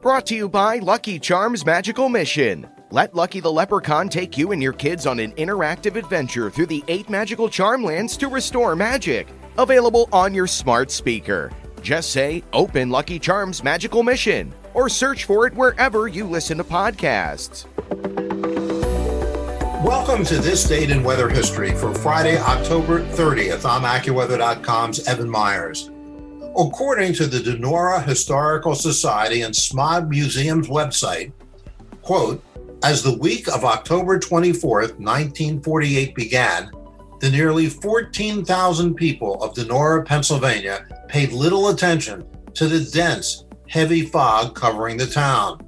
Brought 0.00 0.26
to 0.26 0.36
you 0.36 0.48
by 0.48 0.78
Lucky 0.78 1.18
Charms 1.18 1.66
Magical 1.66 2.08
Mission. 2.08 2.68
Let 2.92 3.16
Lucky 3.16 3.40
the 3.40 3.50
Leprechaun 3.50 4.08
take 4.08 4.38
you 4.38 4.52
and 4.52 4.62
your 4.62 4.72
kids 4.72 5.06
on 5.06 5.18
an 5.18 5.32
interactive 5.32 5.96
adventure 5.96 6.50
through 6.50 6.66
the 6.66 6.84
eight 6.86 7.10
magical 7.10 7.48
charm 7.48 7.82
lands 7.82 8.16
to 8.18 8.28
restore 8.28 8.76
magic. 8.76 9.26
Available 9.58 10.08
on 10.12 10.32
your 10.32 10.46
smart 10.46 10.92
speaker. 10.92 11.50
Just 11.82 12.12
say, 12.12 12.44
Open 12.52 12.90
Lucky 12.90 13.18
Charms 13.18 13.64
Magical 13.64 14.04
Mission, 14.04 14.54
or 14.72 14.88
search 14.88 15.24
for 15.24 15.48
it 15.48 15.54
wherever 15.54 16.06
you 16.06 16.28
listen 16.28 16.58
to 16.58 16.64
podcasts. 16.64 17.66
Welcome 19.82 20.24
to 20.26 20.36
this 20.38 20.62
date 20.62 20.90
in 20.90 21.02
weather 21.02 21.28
history 21.28 21.72
for 21.72 21.92
Friday, 21.92 22.38
October 22.38 23.00
30th. 23.16 23.68
I'm 23.68 23.82
AccuWeather.com's 23.82 25.08
Evan 25.08 25.28
Myers. 25.28 25.90
According 26.58 27.12
to 27.14 27.28
the 27.28 27.38
Donora 27.38 28.02
Historical 28.04 28.74
Society 28.74 29.42
and 29.42 29.54
Smog 29.54 30.10
Museum's 30.10 30.66
website, 30.66 31.30
quote, 32.02 32.42
as 32.82 33.00
the 33.00 33.16
week 33.16 33.46
of 33.46 33.64
October 33.64 34.18
24th, 34.18 34.98
1948 34.98 36.16
began, 36.16 36.72
the 37.20 37.30
nearly 37.30 37.68
14,000 37.68 38.96
people 38.96 39.40
of 39.40 39.54
Donora, 39.54 40.04
Pennsylvania 40.04 40.84
paid 41.06 41.30
little 41.30 41.68
attention 41.68 42.26
to 42.54 42.66
the 42.66 42.90
dense, 42.90 43.44
heavy 43.68 44.04
fog 44.04 44.56
covering 44.56 44.96
the 44.96 45.06
town. 45.06 45.60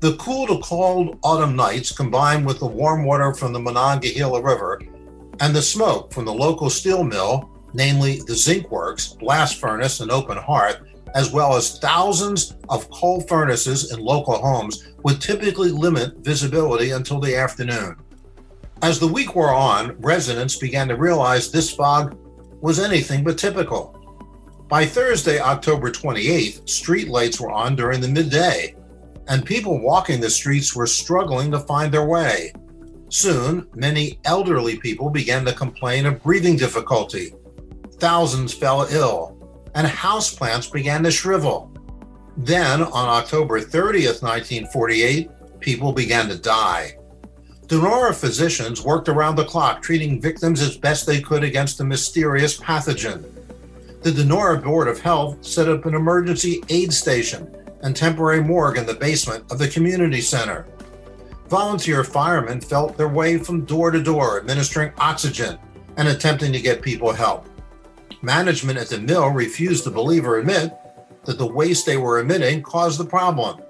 The 0.00 0.16
cool 0.16 0.48
to 0.48 0.58
cold 0.64 1.20
autumn 1.22 1.54
nights, 1.54 1.92
combined 1.92 2.44
with 2.44 2.58
the 2.58 2.66
warm 2.66 3.04
water 3.04 3.34
from 3.34 3.52
the 3.52 3.60
Monongahela 3.60 4.42
River 4.42 4.80
and 5.38 5.54
the 5.54 5.62
smoke 5.62 6.12
from 6.12 6.24
the 6.24 6.34
local 6.34 6.70
steel 6.70 7.04
mill, 7.04 7.51
namely 7.74 8.20
the 8.26 8.34
zinc 8.34 8.70
works, 8.70 9.08
blast 9.08 9.60
furnace, 9.60 10.00
and 10.00 10.10
open 10.10 10.36
hearth, 10.36 10.80
as 11.14 11.32
well 11.32 11.54
as 11.54 11.78
thousands 11.78 12.56
of 12.68 12.90
coal 12.90 13.20
furnaces 13.22 13.92
in 13.92 14.00
local 14.00 14.38
homes, 14.38 14.88
would 15.02 15.20
typically 15.20 15.70
limit 15.70 16.18
visibility 16.18 16.90
until 16.90 17.20
the 17.20 17.36
afternoon. 17.36 17.96
As 18.82 18.98
the 18.98 19.06
week 19.06 19.34
wore 19.34 19.54
on, 19.54 19.96
residents 20.00 20.56
began 20.56 20.88
to 20.88 20.96
realize 20.96 21.50
this 21.50 21.70
fog 21.70 22.16
was 22.60 22.78
anything 22.78 23.22
but 23.22 23.38
typical. 23.38 23.98
By 24.68 24.86
Thursday, 24.86 25.38
October 25.38 25.90
28th, 25.90 26.68
street 26.68 27.08
lights 27.08 27.40
were 27.40 27.50
on 27.50 27.76
during 27.76 28.00
the 28.00 28.08
midday, 28.08 28.74
and 29.28 29.44
people 29.44 29.80
walking 29.80 30.20
the 30.20 30.30
streets 30.30 30.74
were 30.74 30.86
struggling 30.86 31.50
to 31.50 31.60
find 31.60 31.92
their 31.92 32.06
way. 32.06 32.52
Soon, 33.10 33.68
many 33.74 34.18
elderly 34.24 34.78
people 34.78 35.10
began 35.10 35.44
to 35.44 35.52
complain 35.52 36.06
of 36.06 36.22
breathing 36.22 36.56
difficulty. 36.56 37.34
Thousands 38.02 38.52
fell 38.52 38.88
ill, 38.90 39.38
and 39.76 39.86
houseplants 39.86 40.72
began 40.72 41.04
to 41.04 41.10
shrivel. 41.12 41.70
Then, 42.36 42.82
on 42.82 43.08
October 43.08 43.60
30th, 43.60 44.24
1948, 44.24 45.30
people 45.60 45.92
began 45.92 46.26
to 46.26 46.36
die. 46.36 46.96
Donora 47.68 48.12
physicians 48.12 48.82
worked 48.82 49.08
around 49.08 49.36
the 49.36 49.44
clock, 49.44 49.82
treating 49.82 50.20
victims 50.20 50.60
as 50.60 50.76
best 50.76 51.06
they 51.06 51.20
could 51.20 51.44
against 51.44 51.78
the 51.78 51.84
mysterious 51.84 52.58
pathogen. 52.58 53.22
The 54.00 54.10
Donora 54.10 54.60
Board 54.60 54.88
of 54.88 55.00
Health 55.00 55.44
set 55.46 55.68
up 55.68 55.86
an 55.86 55.94
emergency 55.94 56.60
aid 56.70 56.92
station 56.92 57.56
and 57.84 57.94
temporary 57.94 58.42
morgue 58.42 58.78
in 58.78 58.86
the 58.86 58.94
basement 58.94 59.44
of 59.52 59.60
the 59.60 59.68
community 59.68 60.22
center. 60.22 60.66
Volunteer 61.48 62.02
firemen 62.02 62.60
felt 62.60 62.96
their 62.96 63.06
way 63.06 63.38
from 63.38 63.64
door 63.64 63.92
to 63.92 64.02
door, 64.02 64.40
administering 64.40 64.92
oxygen 64.98 65.56
and 65.96 66.08
attempting 66.08 66.52
to 66.52 66.60
get 66.60 66.82
people 66.82 67.12
help. 67.12 67.46
Management 68.22 68.78
at 68.78 68.88
the 68.88 69.00
mill 69.00 69.28
refused 69.30 69.82
to 69.84 69.90
believe 69.90 70.24
or 70.24 70.38
admit 70.38 70.72
that 71.24 71.38
the 71.38 71.46
waste 71.46 71.86
they 71.86 71.96
were 71.96 72.20
emitting 72.20 72.62
caused 72.62 73.00
the 73.00 73.04
problem. 73.04 73.60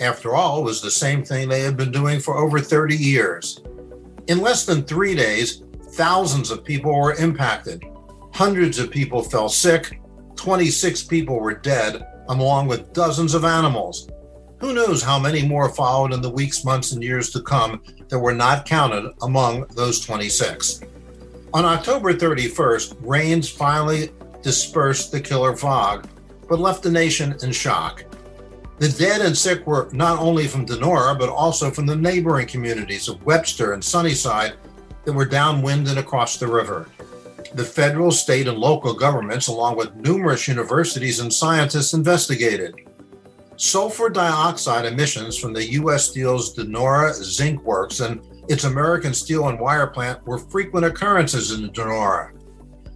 After 0.00 0.34
all, 0.34 0.60
it 0.60 0.64
was 0.64 0.80
the 0.80 0.90
same 0.90 1.24
thing 1.24 1.48
they 1.48 1.62
had 1.62 1.76
been 1.76 1.90
doing 1.90 2.20
for 2.20 2.36
over 2.36 2.60
30 2.60 2.96
years. 2.96 3.60
In 4.28 4.40
less 4.40 4.64
than 4.64 4.84
three 4.84 5.16
days, 5.16 5.64
thousands 5.92 6.52
of 6.52 6.64
people 6.64 6.96
were 6.96 7.14
impacted. 7.14 7.84
Hundreds 8.32 8.78
of 8.78 8.92
people 8.92 9.22
fell 9.22 9.48
sick, 9.48 10.00
26 10.36 11.02
people 11.04 11.40
were 11.40 11.54
dead, 11.54 12.06
along 12.28 12.68
with 12.68 12.92
dozens 12.92 13.34
of 13.34 13.44
animals. 13.44 14.08
Who 14.60 14.72
knows 14.72 15.02
how 15.02 15.18
many 15.18 15.46
more 15.46 15.68
followed 15.68 16.12
in 16.12 16.20
the 16.20 16.30
weeks, 16.30 16.64
months, 16.64 16.92
and 16.92 17.02
years 17.02 17.30
to 17.30 17.42
come 17.42 17.82
that 18.08 18.18
were 18.18 18.34
not 18.34 18.66
counted 18.66 19.12
among 19.22 19.66
those 19.74 20.00
26. 20.00 20.82
On 21.52 21.64
October 21.64 22.14
31st, 22.14 22.96
rains 23.00 23.48
finally 23.48 24.10
dispersed 24.40 25.10
the 25.10 25.20
killer 25.20 25.56
fog, 25.56 26.06
but 26.48 26.60
left 26.60 26.84
the 26.84 26.90
nation 26.90 27.34
in 27.42 27.50
shock. 27.50 28.04
The 28.78 28.88
dead 28.88 29.20
and 29.20 29.36
sick 29.36 29.66
were 29.66 29.88
not 29.92 30.20
only 30.20 30.46
from 30.46 30.64
Donora, 30.64 31.18
but 31.18 31.28
also 31.28 31.70
from 31.70 31.86
the 31.86 31.96
neighboring 31.96 32.46
communities 32.46 33.08
of 33.08 33.24
Webster 33.26 33.72
and 33.72 33.82
Sunnyside 33.82 34.54
that 35.04 35.12
were 35.12 35.24
downwind 35.24 35.88
and 35.88 35.98
across 35.98 36.36
the 36.36 36.46
river 36.46 36.88
the 37.54 37.64
federal, 37.64 38.12
state, 38.12 38.46
and 38.46 38.58
local 38.58 38.94
governments, 38.94 39.48
along 39.48 39.76
with 39.76 39.94
numerous 39.96 40.46
universities 40.46 41.18
and 41.18 41.32
scientists, 41.32 41.94
investigated. 41.94 42.74
Sulfur 43.56 44.08
dioxide 44.08 44.86
emissions 44.86 45.36
from 45.36 45.52
the 45.52 45.72
U.S. 45.72 46.10
Steel's 46.10 46.54
Donora 46.54 47.12
Zinc 47.12 47.62
Works 47.64 47.98
and 47.98 48.22
its 48.48 48.64
American 48.64 49.14
Steel 49.14 49.48
and 49.48 49.58
Wire 49.58 49.86
plant 49.86 50.24
were 50.26 50.38
frequent 50.38 50.86
occurrences 50.86 51.52
in 51.52 51.70
Donora. 51.70 52.32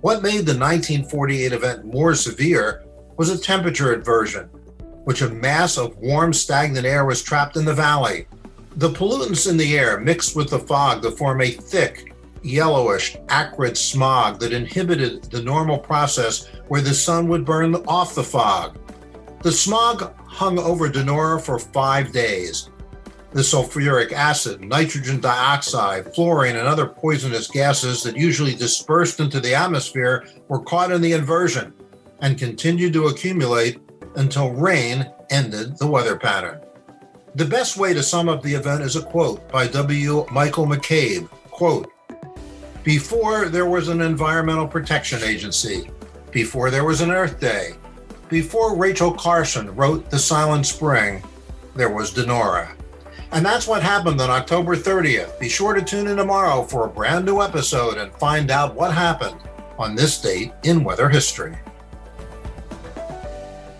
What 0.00 0.22
made 0.22 0.46
the 0.46 0.58
1948 0.58 1.52
event 1.52 1.84
more 1.84 2.14
severe 2.14 2.84
was 3.16 3.30
a 3.30 3.38
temperature 3.38 3.94
inversion, 3.94 4.44
which 5.04 5.22
a 5.22 5.28
mass 5.28 5.76
of 5.76 5.96
warm, 5.98 6.32
stagnant 6.32 6.86
air 6.86 7.04
was 7.04 7.22
trapped 7.22 7.56
in 7.56 7.64
the 7.64 7.74
valley. 7.74 8.26
The 8.76 8.90
pollutants 8.90 9.50
in 9.50 9.56
the 9.56 9.76
air 9.76 9.98
mixed 9.98 10.36
with 10.36 10.50
the 10.50 10.58
fog 10.58 11.02
to 11.02 11.10
form 11.10 11.40
a 11.40 11.50
thick, 11.50 12.14
yellowish, 12.42 13.16
acrid 13.28 13.76
smog 13.76 14.38
that 14.40 14.52
inhibited 14.52 15.24
the 15.24 15.42
normal 15.42 15.78
process 15.78 16.46
where 16.68 16.80
the 16.80 16.94
sun 16.94 17.26
would 17.28 17.44
burn 17.44 17.74
off 17.86 18.14
the 18.14 18.22
fog. 18.22 18.78
The 19.42 19.52
smog 19.52 20.14
hung 20.26 20.58
over 20.58 20.88
Donora 20.88 21.40
for 21.40 21.58
five 21.58 22.12
days. 22.12 22.70
The 23.38 23.44
sulfuric 23.44 24.10
acid, 24.10 24.64
nitrogen 24.64 25.20
dioxide, 25.20 26.12
fluorine, 26.12 26.56
and 26.56 26.66
other 26.66 26.88
poisonous 26.88 27.46
gases 27.46 28.02
that 28.02 28.16
usually 28.16 28.56
dispersed 28.56 29.20
into 29.20 29.38
the 29.38 29.54
atmosphere 29.54 30.26
were 30.48 30.58
caught 30.58 30.90
in 30.90 31.00
the 31.00 31.12
inversion 31.12 31.72
and 32.18 32.36
continued 32.36 32.92
to 32.94 33.06
accumulate 33.06 33.78
until 34.16 34.50
rain 34.50 35.08
ended 35.30 35.78
the 35.78 35.86
weather 35.86 36.16
pattern. 36.16 36.60
The 37.36 37.44
best 37.44 37.76
way 37.76 37.94
to 37.94 38.02
sum 38.02 38.28
up 38.28 38.42
the 38.42 38.54
event 38.54 38.82
is 38.82 38.96
a 38.96 39.04
quote 39.04 39.48
by 39.52 39.68
W. 39.68 40.26
Michael 40.32 40.66
McCabe. 40.66 41.28
Quote, 41.52 41.92
before 42.82 43.48
there 43.48 43.66
was 43.66 43.86
an 43.86 44.00
Environmental 44.00 44.66
Protection 44.66 45.22
Agency, 45.22 45.88
before 46.32 46.72
there 46.72 46.84
was 46.84 47.02
an 47.02 47.12
Earth 47.12 47.38
Day, 47.38 47.74
before 48.28 48.74
Rachel 48.74 49.12
Carson 49.12 49.76
wrote 49.76 50.10
The 50.10 50.18
Silent 50.18 50.66
Spring, 50.66 51.22
there 51.76 51.94
was 51.94 52.12
Donora. 52.12 52.74
And 53.30 53.44
that's 53.44 53.66
what 53.66 53.82
happened 53.82 54.20
on 54.20 54.30
October 54.30 54.74
30th. 54.74 55.38
Be 55.38 55.48
sure 55.48 55.74
to 55.74 55.82
tune 55.82 56.06
in 56.06 56.16
tomorrow 56.16 56.62
for 56.62 56.86
a 56.86 56.88
brand 56.88 57.26
new 57.26 57.42
episode 57.42 57.98
and 57.98 58.12
find 58.14 58.50
out 58.50 58.74
what 58.74 58.92
happened 58.92 59.38
on 59.78 59.94
this 59.94 60.20
date 60.20 60.52
in 60.62 60.82
weather 60.82 61.08
history. 61.08 61.56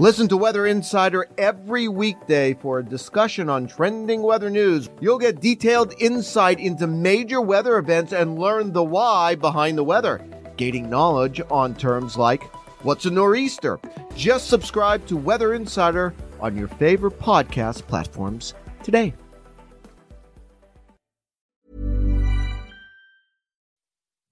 Listen 0.00 0.28
to 0.28 0.36
Weather 0.36 0.66
Insider 0.66 1.26
every 1.38 1.88
weekday 1.88 2.54
for 2.54 2.78
a 2.78 2.84
discussion 2.84 3.48
on 3.48 3.66
trending 3.66 4.22
weather 4.22 4.48
news. 4.48 4.88
You'll 5.00 5.18
get 5.18 5.40
detailed 5.40 5.92
insight 5.98 6.60
into 6.60 6.86
major 6.86 7.40
weather 7.40 7.78
events 7.78 8.12
and 8.12 8.38
learn 8.38 8.72
the 8.72 8.84
why 8.84 9.34
behind 9.34 9.76
the 9.76 9.82
weather, 9.82 10.24
gaining 10.56 10.88
knowledge 10.88 11.40
on 11.50 11.74
terms 11.74 12.16
like 12.16 12.44
what's 12.84 13.06
a 13.06 13.10
nor'easter. 13.10 13.80
Just 14.14 14.48
subscribe 14.48 15.04
to 15.06 15.16
Weather 15.16 15.54
Insider 15.54 16.14
on 16.38 16.56
your 16.56 16.68
favorite 16.68 17.18
podcast 17.18 17.84
platforms 17.88 18.54
today. 18.84 19.14